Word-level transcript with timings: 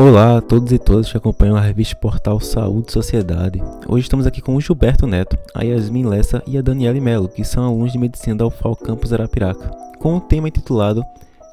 Olá 0.00 0.38
a 0.38 0.40
todos 0.40 0.72
e 0.72 0.78
todas 0.78 1.10
que 1.10 1.16
acompanham 1.18 1.56
a 1.56 1.60
revista 1.60 1.94
Portal 1.94 2.40
Saúde 2.40 2.86
e 2.88 2.92
Sociedade. 2.92 3.62
Hoje 3.86 4.04
estamos 4.04 4.26
aqui 4.26 4.40
com 4.40 4.56
o 4.56 4.60
Gilberto 4.60 5.06
Neto, 5.06 5.36
a 5.54 5.62
Yasmin 5.62 6.06
Lessa 6.06 6.42
e 6.46 6.56
a 6.56 6.62
Daniele 6.62 7.02
Melo, 7.02 7.28
que 7.28 7.44
são 7.44 7.66
alunos 7.66 7.92
de 7.92 7.98
medicina 7.98 8.34
da 8.34 8.46
UFAL 8.46 8.74
Campus 8.76 9.12
Arapiraca, 9.12 9.70
com 9.98 10.16
o 10.16 10.20
tema 10.22 10.48
intitulado 10.48 11.04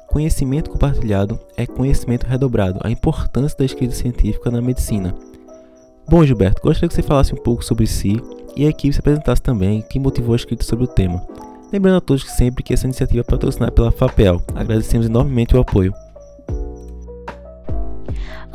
Conhecimento 0.06 0.70
compartilhado 0.70 1.38
é 1.58 1.66
conhecimento 1.66 2.24
redobrado, 2.24 2.80
a 2.82 2.90
importância 2.90 3.58
da 3.58 3.66
escrita 3.66 3.94
científica 3.94 4.50
na 4.50 4.62
medicina. 4.62 5.14
Bom, 6.08 6.24
Gilberto, 6.24 6.62
gostaria 6.62 6.88
que 6.88 6.94
você 6.94 7.02
falasse 7.02 7.34
um 7.34 7.42
pouco 7.42 7.62
sobre 7.62 7.86
si 7.86 8.18
e 8.56 8.64
a 8.64 8.70
equipe 8.70 8.94
se 8.94 9.00
apresentasse 9.00 9.42
também 9.42 9.82
que 9.82 10.00
motivou 10.00 10.32
a 10.32 10.36
escrita 10.36 10.64
sobre 10.64 10.86
o 10.86 10.88
tema. 10.88 11.22
Lembrando 11.70 11.98
a 11.98 12.00
todos 12.00 12.24
que 12.24 12.32
sempre 12.32 12.64
que 12.64 12.72
essa 12.72 12.86
iniciativa 12.86 13.20
é 13.20 13.30
patrocinada 13.30 13.72
pela 13.72 13.92
FAPEL, 13.92 14.40
agradecemos 14.54 15.04
enormemente 15.06 15.54
o 15.54 15.60
apoio. 15.60 15.92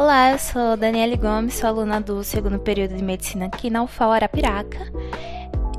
Olá, 0.04 0.34
eu 0.34 0.38
sou 0.38 0.76
Daniele 0.76 1.16
Gomes, 1.16 1.54
sou 1.54 1.70
aluna 1.70 2.02
do 2.02 2.26
segundo 2.26 2.60
período 2.60 2.94
de 2.94 3.02
medicina 3.02 3.46
aqui 3.46 3.70
na 3.70 3.84
UFAL 3.84 4.12
Arapiraca. 4.12 4.92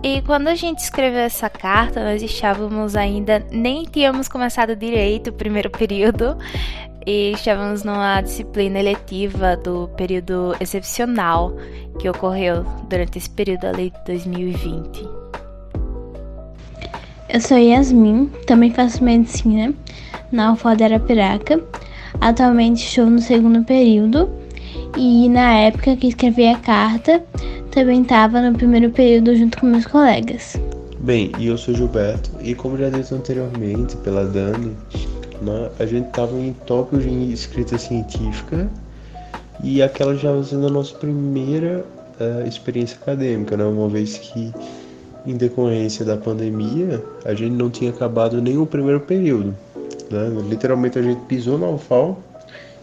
E 0.03 0.23
quando 0.23 0.49
a 0.49 0.55
gente 0.55 0.79
escreveu 0.79 1.21
essa 1.21 1.51
carta, 1.51 2.03
nós 2.03 2.23
estávamos 2.23 2.97
ainda, 2.97 3.45
nem 3.51 3.85
tínhamos 3.85 4.27
começado 4.27 4.75
direito 4.75 5.29
o 5.29 5.33
primeiro 5.35 5.69
período, 5.77 6.39
e 7.07 7.33
estávamos 7.33 7.85
numa 7.85 8.23
disciplina 8.23 8.79
eletiva 8.79 9.59
do 9.59 9.89
período 9.95 10.57
excepcional 10.59 11.55
que 11.99 12.09
ocorreu 12.09 12.65
durante 12.89 13.19
esse 13.19 13.29
período 13.29 13.67
ali 13.67 13.91
de 13.91 14.05
2020. 14.07 15.07
Eu 17.29 17.41
sou 17.43 17.59
Yasmin, 17.59 18.29
também 18.47 18.73
faço 18.73 19.05
medicina 19.05 19.75
na 20.33 20.55
UFAL 20.55 20.77
Arapiraca 20.83 21.63
Atualmente 22.25 22.87
estou 22.87 23.05
no 23.05 23.21
segundo 23.21 23.63
período 23.65 24.31
e 24.97 25.29
na 25.29 25.57
época 25.59 25.95
que 25.95 26.07
escrevi 26.07 26.47
a 26.47 26.57
carta 26.57 27.23
também 27.71 28.01
estava 28.01 28.41
no 28.41 28.57
primeiro 28.57 28.89
período 28.89 29.37
junto 29.37 29.59
com 29.59 29.67
meus 29.67 29.87
colegas. 29.87 30.59
Bem, 31.01 31.33
e 31.39 31.49
eu 31.49 31.59
sou 31.59 31.75
Gilberto 31.75 32.31
e 32.41 32.55
como 32.55 32.79
já 32.79 32.89
disse 32.89 33.15
anteriormente 33.15 33.95
pela 33.99 34.25
Dani, 34.25 34.75
né, 35.43 35.69
a 35.79 35.85
gente 35.85 36.07
estava 36.07 36.35
em 36.39 36.55
tópicos 36.65 37.03
de 37.03 37.31
escrita 37.31 37.77
científica 37.77 38.71
e 39.63 39.83
aquela 39.83 40.17
já 40.17 40.31
sendo 40.45 40.69
a 40.69 40.71
nossa 40.71 40.95
primeira 40.95 41.85
uh, 42.19 42.49
experiência 42.49 42.97
acadêmica, 43.03 43.55
né, 43.55 43.65
uma 43.65 43.87
vez 43.87 44.17
que 44.17 44.51
em 45.27 45.37
decorrência 45.37 46.07
da 46.07 46.17
pandemia 46.17 47.05
a 47.23 47.35
gente 47.35 47.53
não 47.53 47.69
tinha 47.69 47.91
acabado 47.91 48.41
nem 48.41 48.57
o 48.57 48.65
primeiro 48.65 49.01
período. 49.01 49.55
Literalmente 50.49 50.99
a 50.99 51.03
gente 51.03 51.21
pisou 51.23 51.59
no 51.59 51.67
alfal 51.67 52.19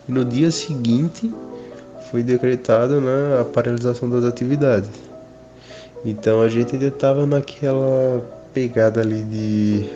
e 0.07 0.11
no 0.11 0.25
dia 0.25 0.51
seguinte 0.51 1.33
foi 2.09 2.23
decretada 2.23 2.99
né, 2.99 3.39
a 3.39 3.45
paralisação 3.45 4.09
das 4.09 4.25
atividades. 4.25 4.89
Então 6.03 6.41
a 6.41 6.49
gente 6.49 6.73
ainda 6.73 6.88
estava 6.88 7.25
naquela 7.25 8.21
pegada 8.53 9.01
ali 9.01 9.23
de 9.23 9.89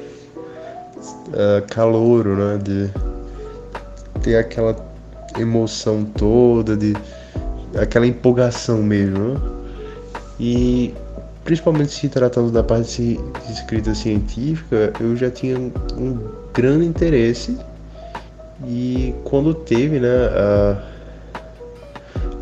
uh, 1.29 2.23
né? 2.35 2.59
De 2.63 2.91
ter 4.21 4.37
aquela 4.37 4.75
emoção 5.37 6.05
toda, 6.05 6.77
de 6.77 6.93
aquela 7.79 8.07
empolgação 8.07 8.81
mesmo. 8.81 9.33
Né? 9.33 9.41
E 10.39 10.93
principalmente 11.43 11.91
se 11.91 12.09
tratando 12.09 12.51
da 12.51 12.63
parte 12.63 13.19
de 13.45 13.51
escrita 13.51 13.93
científica, 13.93 14.93
eu 14.99 15.15
já 15.15 15.29
tinha 15.29 15.57
um 15.57 16.44
grande 16.55 16.85
interesse 16.85 17.57
e 18.65 19.13
quando 19.25 19.53
teve 19.53 19.99
né, 19.99 20.07
a, 20.09 20.83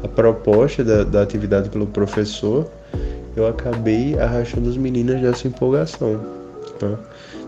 a 0.03 0.08
proposta 0.08 0.83
da, 0.83 1.03
da 1.03 1.22
atividade 1.23 1.69
pelo 1.69 1.88
professor, 1.88 2.69
eu 3.36 3.47
acabei 3.47 4.17
arrastando 4.19 4.69
as 4.69 4.78
meninas 4.78 5.19
dessa 5.19 5.47
empolgação. 5.47 6.22
Né? 6.81 6.96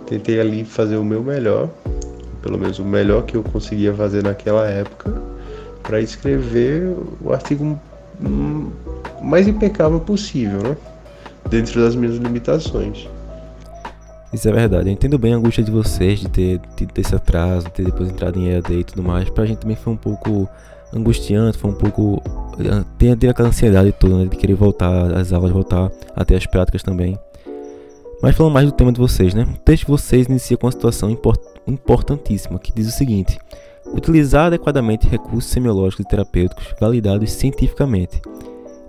Tentei 0.08 0.40
ali 0.40 0.66
fazer 0.66 0.98
o 0.98 1.06
meu 1.06 1.24
melhor, 1.24 1.70
pelo 2.42 2.58
menos 2.58 2.80
o 2.80 2.84
melhor 2.84 3.24
que 3.24 3.38
eu 3.38 3.44
conseguia 3.44 3.94
fazer 3.94 4.24
naquela 4.24 4.68
época, 4.68 5.14
para 5.84 6.02
escrever 6.02 6.96
o 7.22 7.32
artigo 7.32 7.80
mais 9.22 9.48
impecável 9.48 10.00
possível, 10.00 10.64
né? 10.64 10.78
dentro 11.48 11.80
das 11.80 11.96
minhas 11.96 12.16
limitações. 12.16 13.08
Isso 14.36 14.50
é 14.50 14.52
verdade. 14.52 14.90
Eu 14.90 14.94
entendo 14.94 15.18
bem 15.18 15.34
a 15.34 15.38
angústia 15.38 15.64
de 15.64 15.72
vocês 15.72 16.20
de 16.20 16.28
ter 16.28 16.60
tido 16.76 16.92
esse 16.98 17.16
atraso, 17.16 17.70
ter 17.70 17.86
depois 17.86 18.10
entrado 18.10 18.38
em 18.38 18.50
EAD 18.50 18.74
e 18.74 18.84
tudo 18.84 19.02
mais. 19.02 19.30
Pra 19.30 19.46
gente 19.46 19.60
também 19.60 19.78
foi 19.78 19.94
um 19.94 19.98
pouco 19.98 20.48
angustiante, 20.94 21.58
foi 21.58 21.72
um 21.72 21.74
pouco. 21.74 22.22
Tem, 22.98 23.16
tem 23.16 23.30
aquela 23.30 23.48
ansiedade 23.48 23.94
toda, 23.94 24.18
né? 24.18 24.26
De 24.26 24.36
querer 24.36 24.56
voltar 24.56 25.10
às 25.16 25.32
aulas, 25.32 25.52
voltar 25.52 25.90
até 26.14 26.36
as 26.36 26.46
práticas 26.46 26.84
também. 26.84 27.18
Mas 28.22 28.36
falando 28.36 28.52
mais 28.52 28.66
do 28.66 28.74
tema 28.74 28.92
de 28.92 29.00
vocês, 29.00 29.34
né? 29.34 29.48
O 29.56 29.58
texto 29.60 29.86
de 29.86 29.92
vocês 29.92 30.28
inicia 30.28 30.58
com 30.58 30.66
uma 30.66 30.72
situação 30.74 31.10
import, 31.10 31.40
importantíssima 31.66 32.60
que 32.60 32.74
diz 32.74 32.90
o 32.90 32.92
seguinte: 32.92 33.40
utilizar 33.94 34.48
adequadamente 34.48 35.08
recursos 35.08 35.50
semiológicos 35.50 36.06
e 36.06 36.10
terapêuticos 36.10 36.76
validados 36.78 37.32
cientificamente 37.32 38.22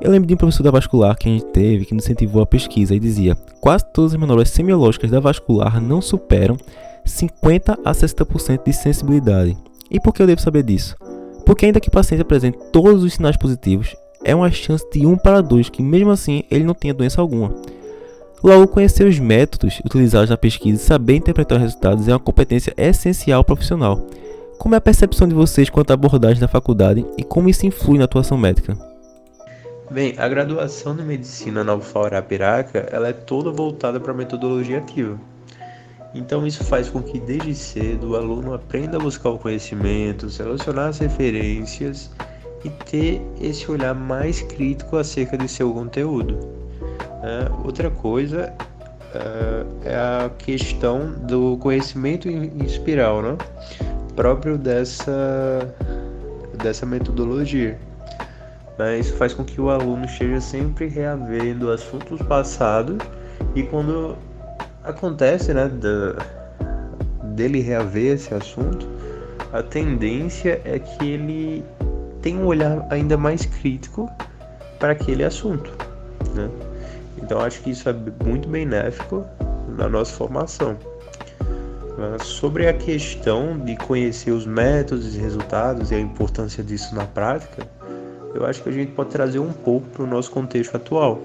eu 0.00 0.10
lembro 0.10 0.26
de 0.26 0.34
um 0.34 0.36
professor 0.36 0.62
da 0.62 0.70
vascular 0.70 1.16
que 1.16 1.28
a 1.28 1.32
gente 1.32 1.46
teve 1.46 1.84
que 1.84 1.94
nos 1.94 2.04
incentivou 2.04 2.42
a 2.42 2.46
pesquisa 2.46 2.94
e 2.94 3.00
dizia: 3.00 3.36
quase 3.60 3.84
todas 3.92 4.12
as 4.12 4.20
manobras 4.20 4.50
semiológicas 4.50 5.10
da 5.10 5.20
vascular 5.20 5.80
não 5.80 6.00
superam 6.00 6.56
50 7.04 7.78
a 7.84 7.92
60% 7.92 8.64
de 8.64 8.72
sensibilidade. 8.72 9.56
E 9.90 10.00
por 10.00 10.12
que 10.12 10.22
eu 10.22 10.26
devo 10.26 10.40
saber 10.40 10.62
disso? 10.62 10.96
Porque 11.44 11.66
ainda 11.66 11.80
que 11.80 11.88
o 11.88 11.92
paciente 11.92 12.20
apresente 12.20 12.58
todos 12.72 13.04
os 13.04 13.14
sinais 13.14 13.36
positivos, 13.36 13.94
é 14.24 14.34
uma 14.34 14.50
chance 14.50 14.84
de 14.90 15.06
1 15.06 15.16
para 15.18 15.40
2 15.40 15.68
que 15.68 15.82
mesmo 15.82 16.10
assim 16.10 16.42
ele 16.50 16.64
não 16.64 16.74
tenha 16.74 16.92
doença 16.92 17.20
alguma. 17.20 17.54
Logo, 18.42 18.68
conhecer 18.68 19.06
os 19.06 19.18
métodos 19.18 19.80
utilizados 19.84 20.28
na 20.28 20.36
pesquisa 20.36 20.80
e 20.80 20.84
saber 20.84 21.16
interpretar 21.16 21.56
os 21.56 21.62
resultados 21.62 22.06
é 22.06 22.12
uma 22.12 22.18
competência 22.18 22.74
essencial 22.76 23.42
profissional. 23.42 24.04
Como 24.58 24.74
é 24.74 24.78
a 24.78 24.80
percepção 24.80 25.26
de 25.26 25.34
vocês 25.34 25.70
quanto 25.70 25.90
à 25.90 25.94
abordagem 25.94 26.40
da 26.40 26.48
faculdade 26.48 27.04
e 27.16 27.24
como 27.24 27.48
isso 27.48 27.66
influi 27.66 27.98
na 27.98 28.04
atuação 28.04 28.36
médica? 28.36 28.76
Bem, 29.90 30.14
a 30.18 30.28
graduação 30.28 30.96
de 30.96 31.02
medicina 31.02 31.62
na 31.62 31.74
UFAL 31.74 32.06
Arapiraca, 32.06 32.88
ela 32.90 33.08
é 33.08 33.12
toda 33.12 33.50
voltada 33.50 34.00
para 34.00 34.12
a 34.12 34.14
metodologia 34.14 34.78
ativa. 34.78 35.18
Então 36.12 36.46
isso 36.46 36.64
faz 36.64 36.88
com 36.88 37.02
que 37.02 37.20
desde 37.20 37.54
cedo 37.54 38.10
o 38.10 38.16
aluno 38.16 38.52
aprenda 38.52 38.96
a 38.96 39.00
buscar 39.00 39.30
o 39.30 39.38
conhecimento, 39.38 40.28
selecionar 40.28 40.88
as 40.88 40.98
referências 40.98 42.10
e 42.64 42.70
ter 42.70 43.22
esse 43.40 43.70
olhar 43.70 43.94
mais 43.94 44.42
crítico 44.42 44.96
acerca 44.96 45.38
de 45.38 45.46
seu 45.46 45.72
conteúdo. 45.72 46.38
É, 47.22 47.50
outra 47.64 47.90
coisa 47.90 48.52
é, 49.14 49.90
é 49.90 49.94
a 49.94 50.30
questão 50.36 51.12
do 51.12 51.56
conhecimento 51.58 52.28
em 52.28 52.64
espiral, 52.64 53.22
né? 53.22 53.36
próprio 54.16 54.56
dessa, 54.56 55.74
dessa 56.54 56.86
metodologia. 56.86 57.78
Né? 58.78 58.98
Isso 58.98 59.14
faz 59.14 59.32
com 59.32 59.44
que 59.44 59.60
o 59.60 59.70
aluno 59.70 60.04
esteja 60.04 60.40
sempre 60.40 60.86
reavendo 60.86 61.70
assuntos 61.70 62.20
passados 62.22 62.98
e 63.54 63.62
quando 63.62 64.16
acontece 64.84 65.52
né, 65.52 65.68
da, 65.68 66.16
dele 67.34 67.60
reaver 67.60 68.14
esse 68.14 68.32
assunto, 68.34 68.86
a 69.52 69.62
tendência 69.62 70.60
é 70.64 70.78
que 70.78 71.10
ele 71.10 71.64
tenha 72.22 72.38
um 72.38 72.46
olhar 72.46 72.86
ainda 72.90 73.16
mais 73.16 73.46
crítico 73.46 74.10
para 74.78 74.92
aquele 74.92 75.24
assunto. 75.24 75.70
Né? 76.34 76.50
Então 77.18 77.40
acho 77.40 77.62
que 77.62 77.70
isso 77.70 77.88
é 77.88 77.94
muito 78.24 78.48
benéfico 78.48 79.24
na 79.76 79.88
nossa 79.88 80.12
formação. 80.12 80.76
Sobre 82.22 82.68
a 82.68 82.74
questão 82.74 83.58
de 83.58 83.74
conhecer 83.76 84.30
os 84.30 84.44
métodos 84.44 85.16
e 85.16 85.18
resultados 85.18 85.90
e 85.90 85.94
a 85.94 85.98
importância 85.98 86.62
disso 86.62 86.94
na 86.94 87.06
prática, 87.06 87.66
eu 88.36 88.44
acho 88.44 88.62
que 88.62 88.68
a 88.68 88.72
gente 88.72 88.92
pode 88.92 89.10
trazer 89.10 89.38
um 89.38 89.52
pouco 89.52 89.86
para 89.88 90.02
o 90.02 90.06
nosso 90.06 90.30
contexto 90.30 90.76
atual, 90.76 91.20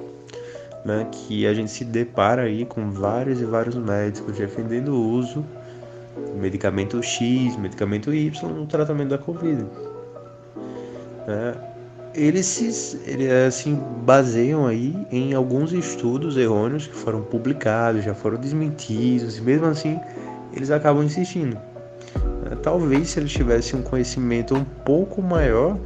né? 0.86 1.06
que 1.12 1.46
a 1.46 1.54
gente 1.54 1.69
se 1.69 1.84
depara 1.84 2.44
aí 2.44 2.66
com 2.66 2.90
vários 2.90 3.42
e 3.42 3.46
vários 3.46 3.75
médicos 3.75 4.38
defendendo 4.38 4.94
o 4.94 5.10
uso 5.10 5.46
de 6.34 6.40
medicamento 6.40 7.04
X, 7.04 7.58
medicamento 7.58 8.13
Y 8.13 8.31
no 8.46 8.66
tratamento 8.66 9.10
da 9.10 9.18
Covid. 9.18 9.66
Né? 11.28 11.54
Eles 12.13 12.46
se 12.46 13.00
eles, 13.06 13.31
assim, 13.48 13.75
baseiam 14.04 14.66
aí 14.66 14.96
em 15.12 15.34
alguns 15.34 15.72
estudos 15.74 16.38
errôneos 16.38 16.88
que 16.88 16.96
foram 16.96 17.22
publicados, 17.22 18.04
já 18.04 18.13
foram 18.13 18.38
desmentidos, 18.38 19.38
e 19.38 19.42
mesmo 19.42 19.66
assim 19.66 20.00
eles 20.54 20.72
acabam 20.72 21.04
insistindo. 21.04 21.58
Talvez 22.62 23.10
se 23.10 23.19
eles 23.19 23.31
tivessem 23.31 23.80
um 23.80 23.84
conhecimento 23.84 24.54
um 24.54 24.63
pouco 24.63 25.22
maior 25.22 25.78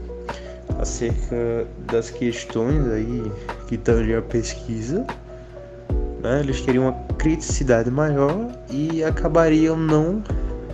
acerca 0.80 1.68
das 1.92 2.10
questões 2.10 2.88
aí 2.88 3.32
que 3.68 3.78
tangem 3.78 4.16
a 4.16 4.22
pesquisa, 4.22 5.06
né? 6.22 6.40
eles 6.42 6.62
teriam 6.62 6.86
uma 6.86 6.94
criticidade 7.18 7.90
maior 7.90 8.52
e 8.70 9.04
acabariam 9.04 9.78
não 9.78 10.24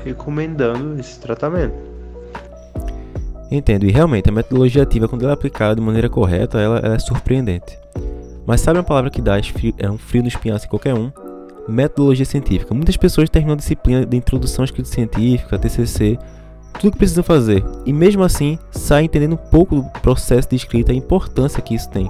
recomendando 0.04 1.00
esse 1.00 1.20
tratamento. 1.20 1.92
Entendo, 3.52 3.86
e 3.86 3.92
realmente 3.92 4.30
a 4.30 4.32
metodologia 4.32 4.84
ativa, 4.84 5.10
quando 5.10 5.24
ela 5.24 5.32
é 5.32 5.34
aplicada 5.34 5.76
de 5.76 5.82
maneira 5.82 6.10
correta, 6.10 6.58
ela, 6.58 6.80
ela 6.80 6.96
é 6.96 7.00
surpreendente. 7.00 7.78
Mas 8.46 8.62
sabe 8.62 8.80
uma 8.80 8.84
palavra 8.84 9.10
que 9.10 9.22
dá 9.22 9.38
é 9.78 9.90
um 9.90 9.98
frio 9.98 10.22
no 10.22 10.30
espinhaço 10.30 10.66
em 10.66 10.70
qualquer 10.70 10.94
um? 10.94 11.12
Metodologia 11.68 12.26
científica. 12.26 12.74
Muitas 12.74 12.96
pessoas 12.98 13.30
terminam 13.30 13.54
a 13.54 13.58
disciplina 13.58 14.06
de 14.06 14.18
introdução 14.18 14.64
à 14.64 14.66
escrita 14.66 14.90
científica, 14.90 15.60
TCC, 15.60 16.18
tudo 16.80 16.92
que 16.92 16.98
precisam 16.98 17.24
fazer, 17.24 17.64
e 17.86 17.94
mesmo 17.94 18.24
assim 18.24 18.58
saem 18.72 19.06
entendendo 19.06 19.34
um 19.34 19.50
pouco 19.50 19.76
do 19.76 19.84
processo 20.02 20.50
de 20.50 20.56
escrita 20.56 20.92
e 20.92 20.96
a 20.96 20.98
importância 20.98 21.62
que 21.62 21.76
isso 21.76 21.90
tem. 21.90 22.10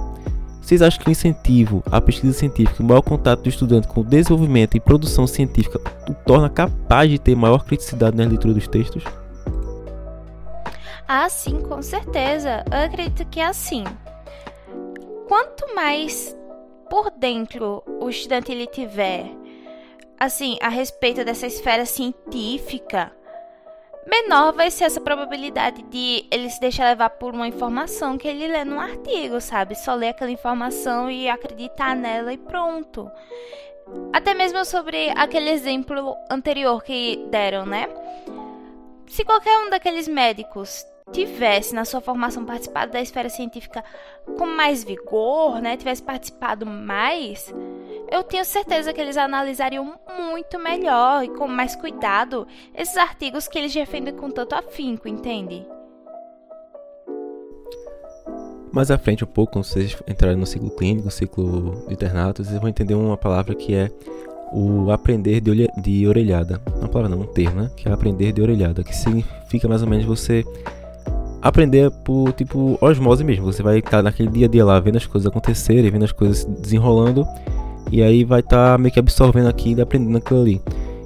Vocês 0.60 0.80
acham 0.80 1.02
que 1.02 1.08
o 1.08 1.10
incentivo 1.10 1.82
à 1.90 2.00
pesquisa 2.00 2.38
científica 2.38 2.80
e 2.80 2.84
o 2.84 2.88
maior 2.88 3.02
contato 3.02 3.42
do 3.42 3.48
estudante 3.48 3.88
com 3.88 4.00
o 4.00 4.04
desenvolvimento 4.04 4.76
e 4.76 4.80
produção 4.80 5.26
científica 5.26 5.80
o 6.08 6.14
torna 6.14 6.48
capaz 6.48 7.10
de 7.10 7.18
ter 7.18 7.34
maior 7.34 7.64
criticidade 7.64 8.16
na 8.16 8.24
leitura 8.24 8.54
dos 8.54 8.68
textos? 8.68 9.02
Ah, 11.06 11.28
sim, 11.28 11.60
com 11.60 11.82
certeza. 11.82 12.64
Eu 12.70 12.86
acredito 12.86 13.26
que 13.26 13.40
é 13.40 13.46
assim. 13.46 13.84
Quanto 15.26 15.74
mais 15.74 16.36
por 16.88 17.10
dentro 17.10 17.82
o 18.00 18.08
estudante 18.08 18.52
ele 18.52 18.66
tiver, 18.66 19.30
assim, 20.18 20.56
a 20.62 20.68
respeito 20.68 21.24
dessa 21.24 21.46
esfera 21.46 21.84
científica, 21.84 23.12
menor 24.06 24.52
vai 24.52 24.70
ser 24.70 24.84
essa 24.84 25.00
probabilidade 25.00 25.82
de 25.82 26.26
ele 26.30 26.50
se 26.50 26.60
deixar 26.60 26.88
levar 26.88 27.10
por 27.10 27.34
uma 27.34 27.46
informação 27.46 28.18
que 28.18 28.28
ele 28.28 28.48
lê 28.48 28.64
num 28.64 28.80
artigo, 28.80 29.40
sabe? 29.40 29.74
Só 29.74 29.94
ler 29.94 30.08
aquela 30.08 30.30
informação 30.30 31.10
e 31.10 31.28
acreditar 31.28 31.94
nela 31.94 32.32
e 32.32 32.38
pronto. 32.38 33.10
Até 34.12 34.34
mesmo 34.34 34.64
sobre 34.64 35.10
aquele 35.16 35.50
exemplo 35.50 36.16
anterior 36.30 36.82
que 36.82 37.24
deram, 37.30 37.66
né? 37.66 37.88
Se 39.06 39.24
qualquer 39.24 39.56
um 39.58 39.70
daqueles 39.70 40.08
médicos 40.08 40.84
tivesse 41.10 41.74
na 41.74 41.84
sua 41.84 42.00
formação 42.00 42.44
participado 42.44 42.92
da 42.92 43.00
esfera 43.00 43.28
científica 43.28 43.82
com 44.38 44.46
mais 44.46 44.84
vigor, 44.84 45.60
né, 45.60 45.76
tivesse 45.76 46.02
participado 46.02 46.64
mais, 46.64 47.52
eu 48.10 48.22
tenho 48.22 48.44
certeza 48.44 48.92
que 48.92 49.00
eles 49.00 49.16
analisariam 49.16 49.98
muito 50.18 50.58
melhor 50.58 51.24
e 51.24 51.28
com 51.28 51.48
mais 51.48 51.74
cuidado 51.74 52.46
esses 52.74 52.96
artigos 52.96 53.48
que 53.48 53.58
eles 53.58 53.72
defendem 53.72 54.14
com 54.14 54.30
tanto 54.30 54.54
afinco, 54.54 55.08
entende? 55.08 55.66
Mais 58.72 58.90
à 58.90 58.96
frente 58.96 59.22
um 59.24 59.26
pouco, 59.26 59.52
quando 59.52 59.64
vocês 59.64 59.96
entrarem 60.06 60.36
no 60.36 60.46
ciclo 60.46 60.70
clínico, 60.70 61.04
no 61.04 61.10
ciclo 61.10 61.86
de 61.86 61.92
internato, 61.92 62.42
vocês 62.42 62.58
vão 62.58 62.68
entender 62.68 62.94
uma 62.94 63.18
palavra 63.18 63.54
que 63.54 63.74
é 63.74 63.90
o 64.52 64.90
aprender 64.90 65.40
de, 65.40 65.68
de 65.78 66.06
orelhada. 66.06 66.60
Uma 66.78 66.88
palavra 66.88 67.14
não, 67.14 67.22
um 67.22 67.26
termo, 67.26 67.62
né? 67.62 67.70
Que 67.76 67.88
é 67.88 67.92
aprender 67.92 68.32
de 68.32 68.40
orelhada, 68.42 68.82
que 68.84 68.94
significa 68.94 69.68
mais 69.68 69.82
ou 69.82 69.88
menos 69.88 70.04
você 70.06 70.44
aprender 71.42 71.90
por 72.04 72.32
tipo 72.32 72.78
osmose 72.80 73.24
mesmo. 73.24 73.44
Você 73.44 73.62
vai 73.62 73.80
estar 73.80 74.02
naquele 74.02 74.30
dia 74.30 74.46
a 74.46 74.48
dia 74.48 74.64
lá 74.64 74.78
vendo 74.78 74.96
as 74.96 75.06
coisas 75.06 75.28
acontecerem, 75.28 75.90
vendo 75.90 76.04
as 76.04 76.12
coisas 76.12 76.44
desenrolando 76.44 77.26
e 77.90 78.02
aí 78.02 78.24
vai 78.24 78.40
estar 78.40 78.78
meio 78.78 78.92
que 78.92 79.00
absorvendo 79.00 79.48
aquilo 79.48 79.80
e 79.80 79.82
aprendendo 79.82 80.16
aquilo 80.16 80.40
ali. 80.40 80.62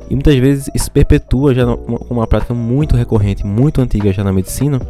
E 0.09 0.15
muitas 0.15 0.37
vezes 0.37 0.71
isso 0.75 0.91
perpetua 0.91 1.55
já 1.55 1.65
com 1.67 2.15
uma 2.15 2.27
prática 2.27 2.55
muito 2.55 2.95
recorrente, 2.95 3.45
muito 3.45 3.81
antiga 3.81 4.13
já 4.13 4.23
na 4.23 4.33
medicina, 4.33 4.81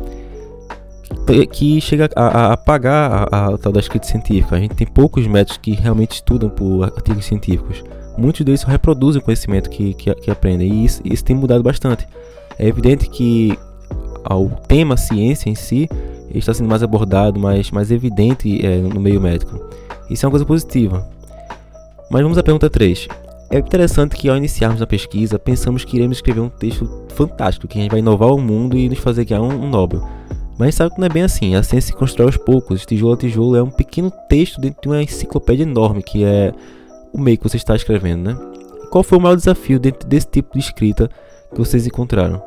que 1.53 1.81
chega 1.81 2.11
a, 2.15 2.53
apagar 2.53 3.29
a, 3.33 3.47
a, 3.47 3.59
tal 3.59 3.73
da 3.73 3.81
escrita 3.81 4.07
científica. 4.07 4.57
A 4.57 4.59
gente 4.59 4.75
tem 4.75 4.87
poucos 4.87 5.27
médicos 5.27 5.57
que 5.57 5.73
realmente 5.73 6.17
estudam 6.17 6.51
por 6.51 6.85
artigos 6.85 7.25
científicos. 7.25 7.83
Muitos 8.19 8.45
deles 8.45 8.61
só 8.61 8.69
reproduzem 8.69 9.21
o 9.21 9.25
conhecimento 9.25 9.71
que, 9.71 9.95
que, 9.95 10.15
que 10.15 10.31
aprendem, 10.31 10.71
e 10.71 10.85
isso, 10.85 11.01
isso 11.05 11.25
tem 11.25 11.37
mudado 11.37 11.63
bastante. 11.63 12.07
É 12.59 12.67
evidente 12.67 13.09
que 13.09 13.59
ao 14.29 14.49
tema 14.49 14.97
ciência 14.97 15.49
em 15.49 15.55
si 15.55 15.89
está 16.39 16.53
sendo 16.53 16.69
mais 16.69 16.83
abordado, 16.83 17.39
mais, 17.39 17.71
mais 17.71 17.91
evidente 17.91 18.65
é, 18.65 18.79
no 18.79 19.01
meio 19.01 19.21
médico. 19.21 19.59
Isso 20.11 20.25
é 20.25 20.27
uma 20.27 20.33
coisa 20.33 20.45
positiva. 20.45 21.09
Mas 22.11 22.23
vamos 22.23 22.39
à 22.39 22.43
pergunta 22.43 22.69
3. 22.69 23.09
É 23.51 23.59
interessante 23.59 24.17
que 24.17 24.29
ao 24.29 24.37
iniciarmos 24.37 24.83
a 24.83 24.87
pesquisa, 24.87 25.39
pensamos 25.39 25.85
que 25.85 25.97
iremos 25.97 26.19
escrever 26.19 26.41
um 26.41 26.49
texto 26.49 27.07
fantástico, 27.15 27.69
que 27.69 27.79
a 27.79 27.83
gente 27.83 27.91
vai 27.91 28.01
inovar 28.01 28.31
o 28.31 28.41
mundo 28.41 28.77
e 28.77 28.89
nos 28.89 28.99
fazer 28.99 29.25
ganhar 29.25 29.43
um, 29.43 29.65
um 29.65 29.69
Nobel. 29.69 30.03
Mas 30.59 30.75
sabe 30.75 30.95
que 30.95 31.01
não 31.01 31.07
é 31.07 31.11
bem 31.11 31.23
assim, 31.23 31.55
a 31.55 31.63
ciência 31.63 31.93
se 31.93 31.99
constrói 31.99 32.27
aos 32.27 32.37
poucos, 32.37 32.87
tijolo 32.87 33.13
a 33.13 33.17
tijolo 33.17 33.57
é 33.57 33.63
um 33.63 33.71
pequeno 33.71 34.11
texto 34.29 34.61
dentro 34.61 34.81
de 34.83 34.89
uma 34.89 35.03
enciclopédia 35.03 35.65
enorme, 35.65 36.03
que 36.03 36.25
é 36.25 36.53
o 37.13 37.21
meio 37.21 37.37
que 37.37 37.45
você 37.45 37.57
está 37.57 37.77
escrevendo, 37.77 38.31
né? 38.31 38.39
Qual 38.91 39.05
foi 39.05 39.19
o 39.19 39.21
maior 39.21 39.37
desafio 39.37 39.79
dentro 39.79 40.09
desse 40.09 40.29
tipo 40.29 40.55
de 40.55 40.61
escrita 40.61 41.11
que 41.51 41.59
vocês 41.59 41.87
encontraram? 41.87 42.43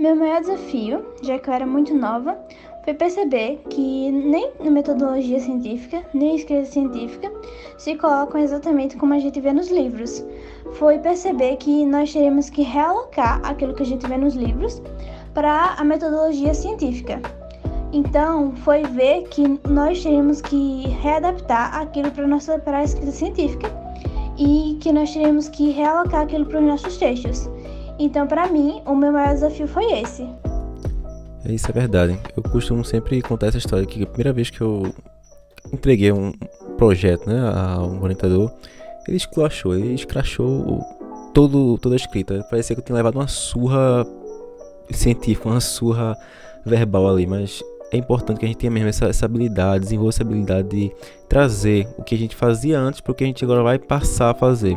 Meu 0.00 0.16
maior 0.16 0.40
desafio, 0.40 1.04
já 1.20 1.38
que 1.38 1.50
eu 1.50 1.52
era 1.52 1.66
muito 1.66 1.94
nova, 1.94 2.38
foi 2.86 2.94
perceber 2.94 3.60
que 3.68 4.10
nem 4.10 4.50
na 4.58 4.70
metodologia 4.70 5.38
científica, 5.38 6.02
nem 6.14 6.36
escrita 6.36 6.64
científica 6.64 7.30
se 7.76 7.94
colocam 7.96 8.40
exatamente 8.40 8.96
como 8.96 9.12
a 9.12 9.18
gente 9.18 9.38
vê 9.42 9.52
nos 9.52 9.68
livros. 9.68 10.24
Foi 10.72 10.98
perceber 10.98 11.56
que 11.56 11.84
nós 11.84 12.10
teríamos 12.10 12.48
que 12.48 12.62
realocar 12.62 13.42
aquilo 13.44 13.74
que 13.74 13.82
a 13.82 13.86
gente 13.86 14.06
vê 14.06 14.16
nos 14.16 14.34
livros 14.34 14.80
para 15.34 15.74
a 15.76 15.84
metodologia 15.84 16.54
científica. 16.54 17.20
Então, 17.92 18.52
foi 18.64 18.82
ver 18.84 19.24
que 19.24 19.60
nós 19.68 20.02
teríamos 20.02 20.40
que 20.40 20.88
readaptar 21.02 21.78
aquilo 21.78 22.10
para 22.10 22.26
nossa 22.26 22.58
para 22.58 22.78
a 22.78 22.84
escrita 22.84 23.12
científica 23.12 23.70
e 24.38 24.78
que 24.80 24.94
nós 24.94 25.12
teríamos 25.12 25.50
que 25.50 25.72
realocar 25.72 26.22
aquilo 26.22 26.46
para 26.46 26.58
os 26.58 26.66
nossos 26.66 26.96
textos. 26.96 27.50
Então, 28.00 28.26
para 28.26 28.48
mim, 28.48 28.80
o 28.86 28.96
meu 28.96 29.12
maior 29.12 29.34
desafio 29.34 29.68
foi 29.68 29.84
esse. 30.00 30.26
É 31.44 31.52
isso 31.52 31.68
é 31.68 31.72
verdade. 31.72 32.18
Eu 32.34 32.42
costumo 32.42 32.82
sempre 32.82 33.20
contar 33.20 33.48
essa 33.48 33.58
história 33.58 33.84
que 33.84 34.02
a 34.02 34.06
primeira 34.06 34.32
vez 34.32 34.48
que 34.48 34.62
eu 34.62 34.90
entreguei 35.70 36.10
um 36.10 36.32
projeto, 36.78 37.28
né, 37.28 37.38
a 37.54 37.82
um 37.82 38.02
orientador, 38.02 38.50
ele 39.06 39.18
esculachou, 39.18 39.74
ele 39.74 39.92
escrachou 39.92 40.80
todo, 41.34 41.76
toda 41.76 41.94
a 41.94 41.96
escrita. 41.96 42.42
Parecia 42.48 42.74
que 42.74 42.80
eu 42.80 42.84
tinha 42.84 42.96
levado 42.96 43.16
uma 43.16 43.28
surra 43.28 44.06
científica, 44.90 45.50
uma 45.50 45.60
surra 45.60 46.16
verbal 46.64 47.06
ali, 47.06 47.26
mas 47.26 47.62
é 47.92 47.98
importante 47.98 48.38
que 48.38 48.46
a 48.46 48.48
gente 48.48 48.56
tenha 48.56 48.70
mesmo 48.70 48.88
essa, 48.88 49.06
essa 49.08 49.26
habilidade, 49.26 49.84
desenvolver 49.84 50.08
essa 50.08 50.22
habilidade 50.22 50.68
de 50.68 50.90
trazer 51.28 51.86
o 51.98 52.02
que 52.02 52.14
a 52.14 52.18
gente 52.18 52.34
fazia 52.34 52.80
antes 52.80 53.02
para 53.02 53.12
o 53.12 53.14
que 53.14 53.24
a 53.24 53.26
gente 53.26 53.44
agora 53.44 53.62
vai 53.62 53.78
passar 53.78 54.30
a 54.30 54.34
fazer. 54.34 54.74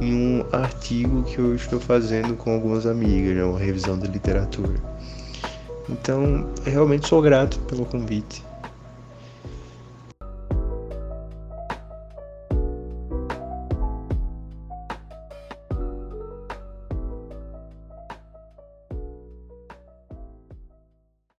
em 0.00 0.12
um 0.12 0.44
artigo 0.52 1.22
que 1.22 1.38
eu 1.38 1.54
estou 1.54 1.80
fazendo 1.80 2.36
com 2.36 2.52
algumas 2.52 2.84
amigas, 2.86 3.34
né, 3.34 3.44
uma 3.44 3.58
revisão 3.58 3.98
de 3.98 4.06
literatura. 4.06 4.74
Então, 5.88 6.46
realmente 6.64 7.06
sou 7.06 7.22
grato 7.22 7.58
pelo 7.60 7.86
convite. 7.86 8.44